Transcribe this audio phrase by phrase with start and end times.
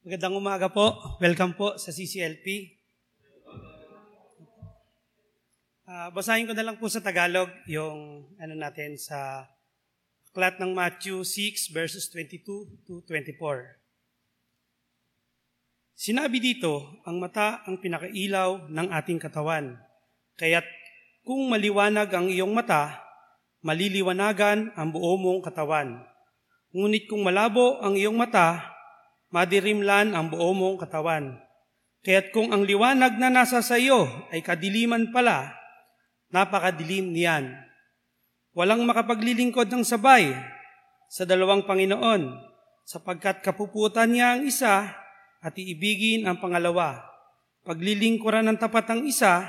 [0.00, 0.96] Magandang umaga po.
[1.20, 2.72] Welcome po sa CCLP.
[5.84, 9.44] Uh, basahin ko na lang po sa Tagalog yung ano natin sa
[10.32, 13.76] aklat ng Matthew 6 verses 22 to 24.
[15.92, 19.76] Sinabi dito, ang mata ang pinakailaw ng ating katawan.
[20.40, 20.64] Kaya't
[21.28, 23.04] kung maliwanag ang iyong mata,
[23.60, 26.00] maliliwanagan ang buo mong katawan.
[26.72, 28.69] Ngunit kung malabo ang iyong mata,
[29.30, 31.38] madirimlan ang buo mong katawan.
[32.02, 35.54] Kaya't kung ang liwanag na nasa sa iyo ay kadiliman pala,
[36.34, 37.54] napakadilim niyan.
[38.54, 40.34] Walang makapaglilingkod ng sabay
[41.10, 42.50] sa dalawang Panginoon,
[42.86, 44.90] sapagkat kapuputan niya ang isa
[45.40, 47.06] at iibigin ang pangalawa.
[47.62, 49.46] Paglilingkuran ng tapat ang isa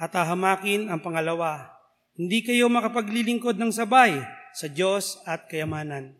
[0.00, 1.70] at ahamakin ang pangalawa.
[2.16, 4.18] Hindi kayo makapaglilingkod ng sabay
[4.56, 6.19] sa Diyos at kayamanan.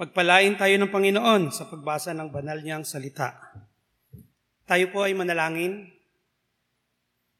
[0.00, 3.36] Pagpalain tayo ng Panginoon sa pagbasa ng banal niyang salita.
[4.64, 5.92] Tayo po ay manalangin.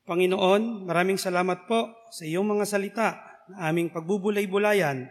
[0.04, 3.08] Panginoon, maraming salamat po sa iyong mga salita
[3.48, 5.08] na aming pagbubulay-bulayan.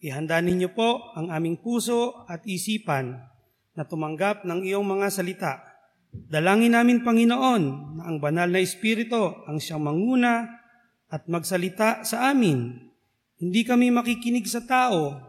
[0.00, 3.28] Ihanda ninyo po ang aming puso at isipan
[3.76, 5.60] na tumanggap ng iyong mga salita.
[6.08, 7.62] Dalangin namin, Panginoon,
[8.00, 10.48] na ang banal na Espiritu ang siyang manguna
[11.12, 12.88] at magsalita sa amin.
[13.36, 15.28] Hindi kami makikinig sa tao,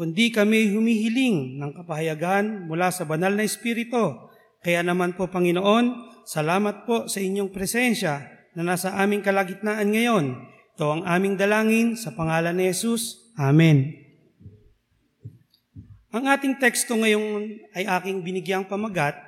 [0.00, 4.16] kundi kami humihiling ng kapahayagan mula sa banal na Espiritu.
[4.64, 5.92] Kaya naman po, Panginoon,
[6.24, 8.24] salamat po sa inyong presensya
[8.56, 10.40] na nasa aming kalagitnaan ngayon.
[10.72, 13.28] Ito ang aming dalangin sa pangalan ni Jesus.
[13.36, 13.92] Amen.
[16.16, 19.20] Ang ating teksto ngayon ay aking binigyang pamagat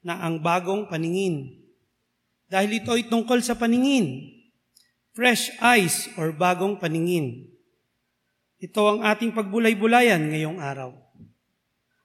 [0.00, 1.60] na ang bagong paningin.
[2.48, 4.32] Dahil ito ay tungkol sa paningin.
[5.12, 7.55] Fresh eyes or bagong paningin.
[8.66, 10.90] Ito ang ating pagbulay-bulayan ngayong araw.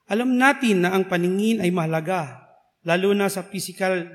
[0.06, 2.38] Alam natin na ang paningin ay mahalaga,
[2.86, 4.06] lalo na sa physical.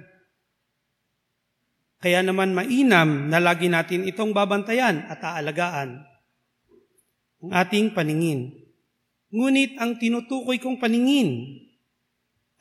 [2.00, 6.08] Kaya naman mainam na lagi natin itong babantayan at aalagaan.
[7.44, 8.56] Ang ating paningin.
[9.28, 11.60] Ngunit ang tinutukoy kong paningin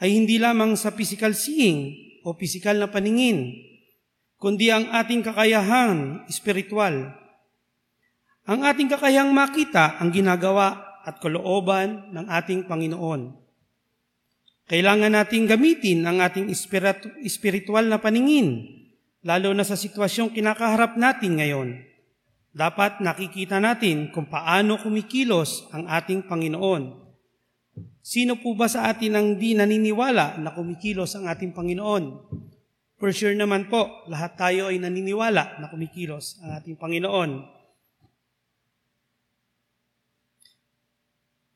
[0.02, 1.94] ay hindi lamang sa physical seeing
[2.26, 3.54] o physical na paningin,
[4.34, 7.14] kundi ang ating kakayahan espiritual
[8.46, 13.34] ang ating kakayang makita ang ginagawa at kalooban ng ating Panginoon.
[14.66, 16.50] Kailangan nating gamitin ang ating
[17.22, 18.66] espiritual na paningin,
[19.26, 21.68] lalo na sa sitwasyong kinakaharap natin ngayon.
[22.54, 27.06] Dapat nakikita natin kung paano kumikilos ang ating Panginoon.
[28.02, 32.04] Sino po ba sa atin ang di naniniwala na kumikilos ang ating Panginoon?
[32.96, 37.55] For sure naman po, lahat tayo ay naniniwala na kumikilos ang ating Panginoon.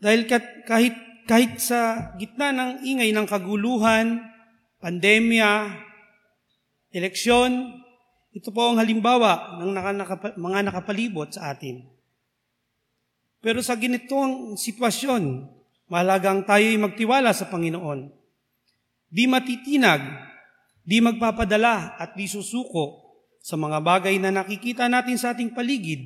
[0.01, 0.25] Dahil
[0.65, 0.97] kahit,
[1.29, 4.25] kahit sa gitna ng ingay ng kaguluhan,
[4.81, 5.77] pandemya,
[6.89, 7.85] eleksyon,
[8.33, 9.71] ito po ang halimbawa ng
[10.41, 11.85] mga nakapalibot sa atin.
[13.45, 15.49] Pero sa ganitong sitwasyon,
[15.93, 18.09] mahalagang tayo'y magtiwala sa Panginoon.
[19.11, 20.01] Di matitinag,
[20.81, 26.05] di magpapadala at di susuko sa mga bagay na nakikita natin sa ating paligid.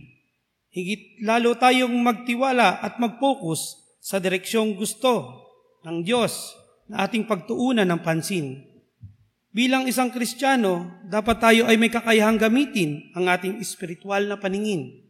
[0.74, 5.48] Higit lalo tayong magtiwala at mag-focus sa direksyong gusto
[5.88, 6.52] ng Diyos
[6.92, 8.60] na ating pagtuunan ng pansin.
[9.48, 15.08] Bilang isang Kristiyano, dapat tayo ay may kakayahang gamitin ang ating espiritual na paningin.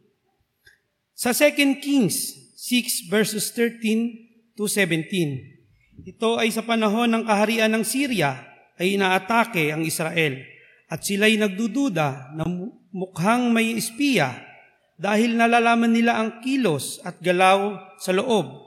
[1.11, 7.83] Sa 2 Kings 6 verses 13 to 17, ito ay sa panahon ng kaharian ng
[7.83, 8.47] Syria
[8.79, 10.39] ay inaatake ang Israel
[10.87, 12.43] at sila'y nagdududa na
[12.95, 14.39] mukhang may espiya
[14.95, 18.64] dahil nalalaman nila ang kilos at galaw sa loob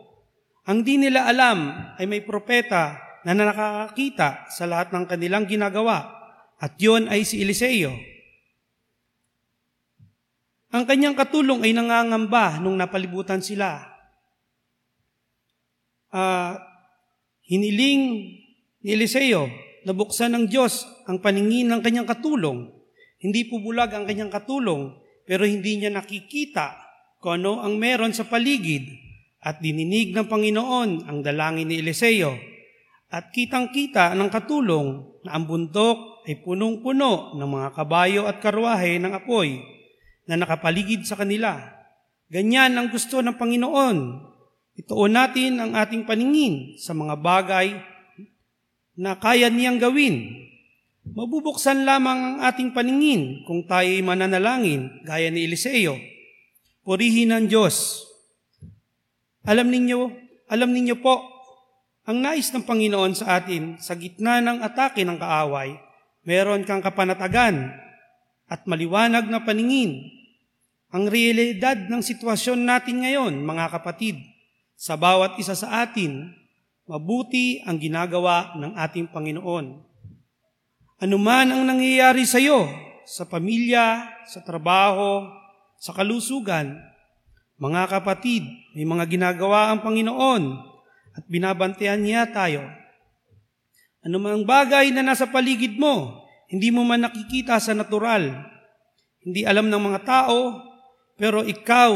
[0.68, 6.12] ang di nila alam ay may propeta na nakakakita sa lahat ng kanilang ginagawa
[6.60, 7.96] at yon ay si Eliseo.
[10.68, 13.80] Ang kanyang katulong ay nangangamba nung napalibutan sila.
[16.12, 16.60] Uh,
[17.48, 18.28] hiniling
[18.84, 19.48] ni Eliseo
[19.88, 22.68] na buksan ng Diyos ang paningin ng kanyang katulong.
[23.16, 26.76] Hindi po bulag ang kanyang katulong, pero hindi niya nakikita
[27.24, 29.07] kung ano ang meron sa paligid
[29.38, 32.34] at dininig ng Panginoon ang dalangin ni Eliseo.
[33.08, 39.16] At kitang-kita ng katulong na ang bundok ay punong-puno ng mga kabayo at karwahe ng
[39.16, 39.64] apoy
[40.28, 41.56] na nakapaligid sa kanila.
[42.28, 43.98] Ganyan ang gusto ng Panginoon.
[44.76, 47.80] Ituon natin ang ating paningin sa mga bagay
[49.00, 50.44] na kaya niyang gawin.
[51.08, 55.96] Mabubuksan lamang ang ating paningin kung tayo'y mananalangin gaya ni Eliseo.
[56.84, 58.07] Purihin ang Diyos
[59.48, 60.12] alam ninyo,
[60.52, 61.16] alam ninyo po
[62.08, 65.76] Ang nais ng Panginoon sa atin, sa gitna ng atake ng kaaway,
[66.24, 67.68] meron kang kapanatagan
[68.48, 70.08] at maliwanag na paningin.
[70.88, 74.16] Ang realidad ng sitwasyon natin ngayon, mga kapatid,
[74.72, 76.32] sa bawat isa sa atin,
[76.88, 79.84] mabuti ang ginagawa ng ating Panginoon.
[81.04, 82.72] Anuman ang nangyayari sa iyo,
[83.04, 85.28] sa pamilya, sa trabaho,
[85.76, 86.72] sa kalusugan,
[87.58, 90.42] mga kapatid, may mga ginagawa ang Panginoon
[91.18, 92.62] at binabantayan niya tayo.
[94.06, 98.30] Ano mang bagay na nasa paligid mo, hindi mo man nakikita sa natural,
[99.26, 100.54] hindi alam ng mga tao,
[101.18, 101.90] pero ikaw,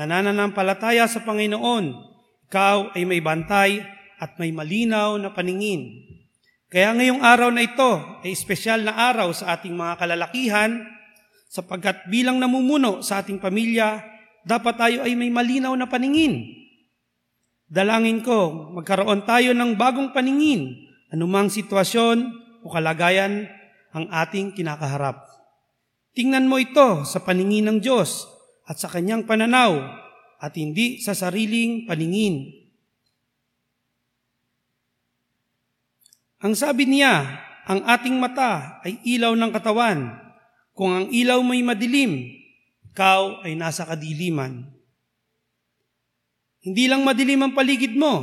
[0.00, 1.92] nanananampalataya sa Panginoon,
[2.48, 3.84] ikaw ay may bantay
[4.16, 6.08] at may malinaw na paningin.
[6.72, 10.80] Kaya ngayong araw na ito ay espesyal na araw sa ating mga kalalakihan
[11.52, 14.11] sapagkat bilang namumuno sa ating pamilya,
[14.42, 16.62] dapat tayo ay may malinaw na paningin
[17.72, 22.20] Dalangin ko, magkaroon tayo ng bagong paningin, anumang sitwasyon
[22.60, 23.48] o kalagayan
[23.96, 25.24] ang ating kinakaharap.
[26.12, 28.28] Tingnan mo ito sa paningin ng Diyos
[28.68, 29.88] at sa kanyang pananaw
[30.36, 32.60] at hindi sa sariling paningin.
[36.44, 37.24] Ang sabi niya,
[37.64, 40.12] ang ating mata ay ilaw ng katawan.
[40.76, 42.20] Kung ang ilaw may madilim,
[42.92, 44.68] ikaw ay nasa kadiliman.
[46.60, 48.20] Hindi lang madilim ang paligid mo,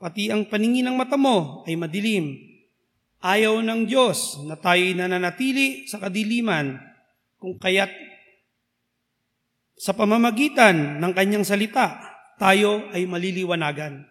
[0.00, 2.32] pati ang paningin ng mata mo ay madilim.
[3.20, 6.80] Ayaw ng Diyos na tayo'y nananatili sa kadiliman
[7.36, 7.92] kung kaya't
[9.78, 12.00] sa pamamagitan ng kanyang salita,
[12.40, 14.08] tayo ay maliliwanagan.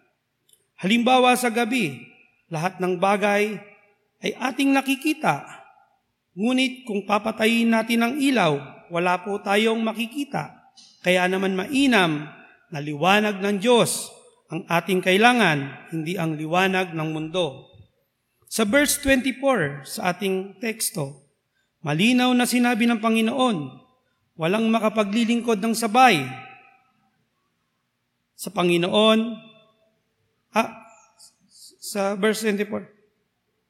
[0.78, 2.06] Halimbawa sa gabi,
[2.48, 3.58] lahat ng bagay
[4.22, 5.44] ay ating nakikita.
[6.38, 10.72] Ngunit kung papatayin natin ang ilaw, wala po tayong makikita.
[11.04, 12.28] Kaya naman mainam
[12.68, 14.12] na liwanag ng Diyos
[14.48, 17.68] ang ating kailangan, hindi ang liwanag ng mundo.
[18.48, 21.28] Sa verse 24 sa ating teksto,
[21.84, 23.56] malinaw na sinabi ng Panginoon,
[24.40, 26.24] walang makapaglilingkod ng sabay
[28.32, 29.36] sa Panginoon.
[30.56, 30.88] Ah,
[31.78, 32.88] sa verse 24,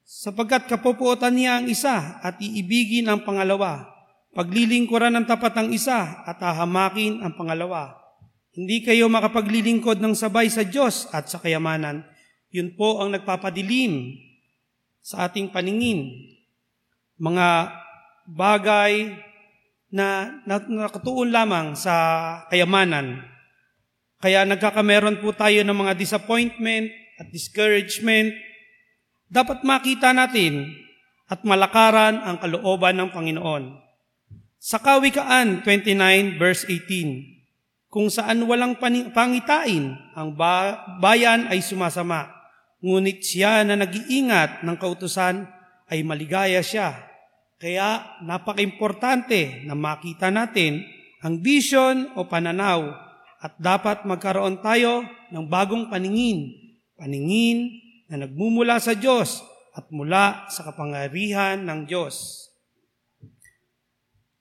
[0.06, 3.97] sapagkat kapupuotan niya ang isa at iibigin ang pangalawa,
[4.36, 7.96] paglilingkuran ng tapat ang isa at hahamakin ang pangalawa.
[8.58, 12.02] Hindi kayo makapaglilingkod ng sabay sa Diyos at sa kayamanan.
[12.50, 14.18] Yun po ang nagpapadilim
[14.98, 16.10] sa ating paningin.
[17.22, 17.70] Mga
[18.28, 19.14] bagay
[19.94, 21.94] na, na nakatuon lamang sa
[22.52, 23.24] kayamanan.
[24.18, 26.90] Kaya nagkakameron po tayo ng mga disappointment
[27.22, 28.34] at discouragement.
[29.30, 30.74] Dapat makita natin
[31.28, 33.87] at malakaran ang kalooban ng Panginoon.
[34.58, 37.38] Sa Kawikaan 29 verse 18,
[37.94, 38.74] kung saan walang
[39.14, 40.34] pangitain, ang
[40.98, 42.26] bayan ay sumasama.
[42.82, 45.46] Ngunit siya na nag-iingat ng kautusan
[45.86, 46.98] ay maligaya siya.
[47.62, 50.82] Kaya napaka-importante na makita natin
[51.22, 52.98] ang vision o pananaw
[53.38, 56.50] at dapat magkaroon tayo ng bagong paningin.
[56.98, 57.78] Paningin
[58.10, 59.38] na nagmumula sa Diyos
[59.70, 62.47] at mula sa kapangyarihan ng Diyos.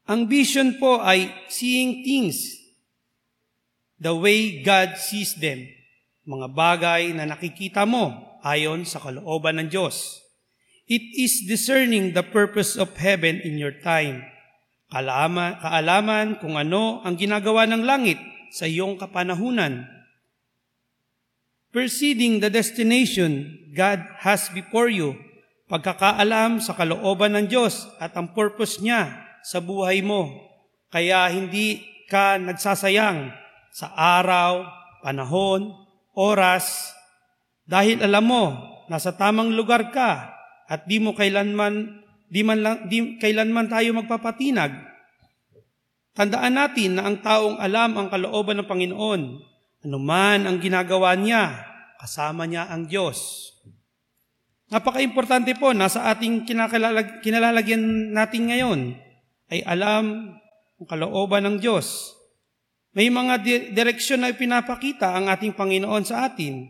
[0.07, 2.55] Ang vision po ay seeing things
[3.99, 5.67] the way God sees them,
[6.23, 10.23] mga bagay na nakikita mo ayon sa kalooban ng Diyos.
[10.87, 14.23] It is discerning the purpose of heaven in your time.
[14.87, 18.15] Kaalaman, kaalaman kung ano ang ginagawa ng langit
[18.55, 19.83] sa iyong kapanahunan.
[21.75, 25.19] Perceiving the destination God has before you,
[25.67, 30.29] pagkakaalam sa kalooban ng Diyos at ang purpose niya sa buhay mo.
[30.87, 33.31] Kaya hindi ka nagsasayang
[33.73, 34.65] sa araw,
[35.03, 35.75] panahon,
[36.17, 36.95] oras,
[37.67, 38.43] dahil alam mo,
[38.87, 40.31] nasa tamang lugar ka
[40.71, 42.01] at di mo kailanman,
[42.31, 44.71] di man lang, di, kailanman tayo magpapatinag.
[46.17, 49.21] Tandaan natin na ang taong alam ang kalooban ng Panginoon,
[49.85, 51.61] anuman ang ginagawa niya,
[52.01, 53.51] kasama niya ang Diyos.
[54.73, 56.43] Napaka-importante po, nasa ating
[57.23, 58.79] kinalalagyan natin ngayon,
[59.47, 60.35] ay alam
[60.77, 62.13] ang kalooban ng Diyos.
[62.93, 66.65] May mga di- direksyon na pinapakita ang ating Panginoon sa atin.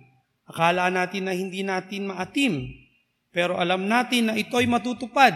[0.47, 2.71] Akala natin na hindi natin maatim,
[3.35, 5.35] pero alam natin na ito'y matutupad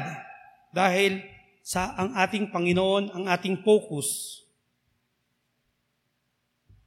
[0.72, 1.20] dahil
[1.62, 4.40] sa ang ating Panginoon ang ating focus.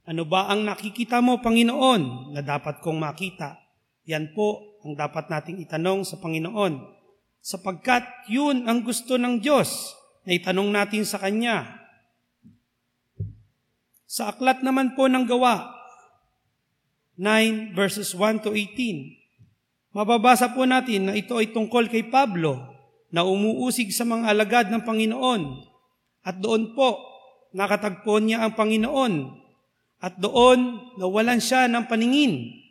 [0.05, 3.57] Ano ba ang nakikita mo, Panginoon, na dapat kong makita?
[4.05, 6.77] Yan po ang dapat nating itanong sa Panginoon.
[7.41, 11.85] Sapagkat yun ang gusto ng Diyos na itanong natin sa Kanya.
[14.09, 15.71] Sa aklat naman po ng gawa,
[17.15, 19.25] 9 verses 1 to 18,
[19.95, 22.59] Mababasa po natin na ito ay tungkol kay Pablo
[23.15, 25.63] na umuusig sa mga alagad ng Panginoon.
[26.19, 26.99] At doon po,
[27.55, 29.13] nakatagpo niya ang Panginoon.
[30.03, 32.64] At doon, nawalan siya ng paningin.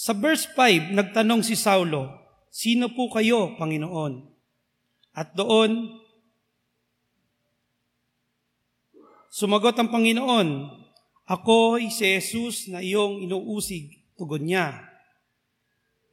[0.00, 2.08] Sa verse 5, nagtanong si Saulo,
[2.48, 4.26] Sino po kayo, Panginoon?
[5.12, 6.00] At doon,
[9.28, 10.48] sumagot ang Panginoon,
[11.28, 14.88] Ako ay si Jesus na iyong inuusig, tugon niya.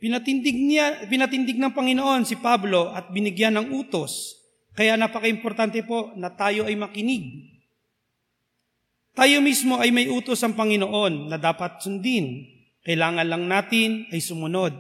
[0.04, 4.36] Pinatindig, niya, pinatindig ng Panginoon si Pablo at binigyan ng utos.
[4.76, 7.56] Kaya napaka-importante po na tayo ay makinig.
[9.16, 12.57] Tayo mismo ay may utos ang Panginoon na dapat sundin.
[12.88, 14.72] Kailangan lang natin ay sumunod.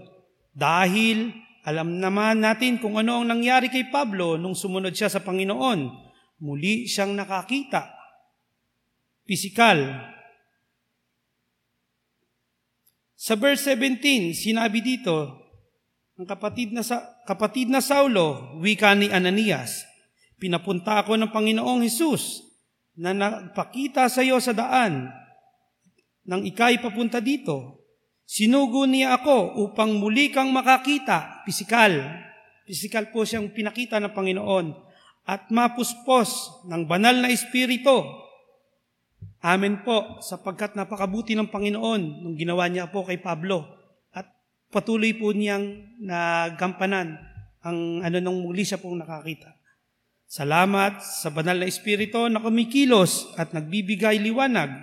[0.56, 1.36] Dahil
[1.68, 6.08] alam naman natin kung ano ang nangyari kay Pablo nung sumunod siya sa Panginoon.
[6.40, 7.92] Muli siyang nakakita.
[9.28, 10.08] Pisikal,
[13.18, 15.36] sa verse 17, sinabi dito,
[16.16, 19.84] ang kapatid na, sa, kapatid na Saulo, wika ni Ananias,
[20.40, 22.46] pinapunta ako ng Panginoong Hesus
[22.96, 25.12] na nagpakita sa iyo sa daan
[26.24, 27.77] nang ikay papunta dito.
[28.28, 31.96] Sinugo niya ako upang muli kang makakita, pisikal.
[32.68, 34.76] Pisikal po siyang pinakita ng Panginoon
[35.24, 38.28] at mapuspos ng banal na espiritu
[39.48, 43.70] Amen po, sapagkat napakabuti ng Panginoon nung ginawa niya po kay Pablo.
[44.10, 44.26] At
[44.74, 47.22] patuloy po niyang nagampanan
[47.62, 49.54] ang ano nung muli siya pong nakakita.
[50.28, 54.74] Salamat sa banal na Espiritu na kumikilos at nagbibigay liwanag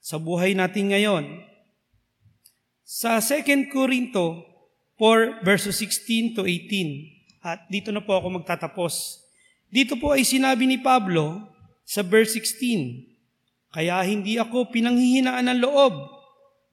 [0.00, 1.24] sa buhay natin ngayon.
[2.90, 4.42] Sa 2 Corinto
[4.98, 9.22] 4 verses 16 to 18, at dito na po ako magtatapos.
[9.70, 11.38] Dito po ay sinabi ni Pablo
[11.86, 15.94] sa verse 16, kaya hindi ako pinanghihinaan ng loob,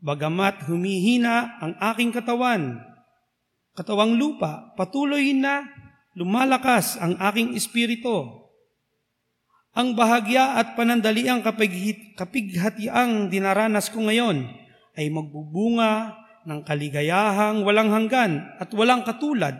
[0.01, 2.81] bagamat humihina ang aking katawan.
[3.77, 5.69] Katawang lupa, patuloy na
[6.17, 8.25] lumalakas ang aking espiritu.
[9.77, 11.45] Ang bahagya at panandaliang
[12.17, 14.65] kapighatiang dinaranas ko ngayon
[14.97, 16.17] ay magbubunga
[16.49, 19.53] ng kaligayahang walang hanggan at walang katulad.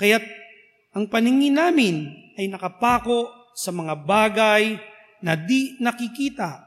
[0.00, 0.24] Kaya't
[0.96, 4.78] ang paningin namin ay nakapako sa mga bagay
[5.20, 6.64] na di nakikita.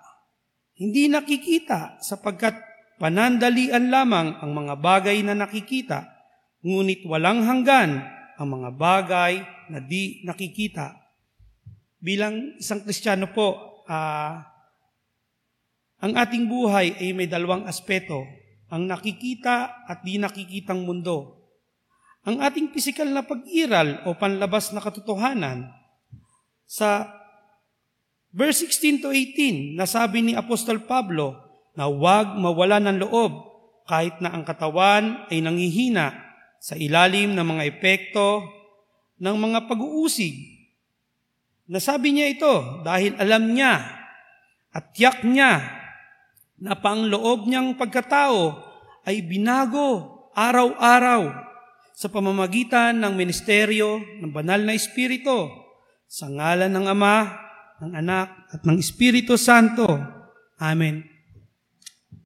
[0.77, 2.59] Hindi nakikita sapagkat
[2.99, 6.05] panandalian lamang ang mga bagay na nakikita,
[6.61, 8.03] ngunit walang hanggan
[8.37, 9.33] ang mga bagay
[9.71, 10.99] na di nakikita.
[12.01, 14.50] Bilang isang Kristiyano po, uh,
[16.01, 18.25] ang ating buhay ay may dalawang aspeto,
[18.73, 21.45] ang nakikita at di nakikitang mundo.
[22.25, 25.69] Ang ating pisikal na pag-iral o panlabas na katotohanan
[26.65, 27.21] sa
[28.31, 31.35] Verse 16 to 18, nasabi ni Apostol Pablo
[31.75, 33.31] na huwag mawala ng loob
[33.91, 36.15] kahit na ang katawan ay nangihina
[36.55, 38.39] sa ilalim ng mga epekto
[39.19, 40.31] ng mga pag-uusig.
[41.67, 42.55] Nasabi niya ito
[42.87, 43.83] dahil alam niya
[44.71, 45.80] at tiyak niya
[46.61, 48.61] na pang loob niyang pagkatao
[49.09, 51.33] ay binago araw-araw
[51.97, 55.49] sa pamamagitan ng ministeryo ng banal na Espiritu
[56.05, 57.17] sa ngalan ng Ama
[57.81, 59.89] ng Anak at ng Espiritu Santo.
[60.61, 61.01] Amen.